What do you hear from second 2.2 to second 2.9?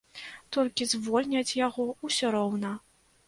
роўна.